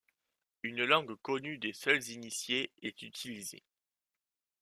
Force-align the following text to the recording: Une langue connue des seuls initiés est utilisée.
Une 0.63 0.83
langue 0.83 1.13
connue 1.21 1.59
des 1.59 1.73
seuls 1.73 2.03
initiés 2.09 2.71
est 2.81 3.03
utilisée. 3.03 3.61